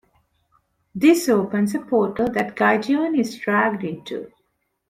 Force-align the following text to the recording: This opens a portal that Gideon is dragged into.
This 0.95 1.29
opens 1.29 1.75
a 1.75 1.79
portal 1.79 2.27
that 2.31 2.55
Gideon 2.55 3.13
is 3.13 3.37
dragged 3.37 3.83
into. 3.83 4.31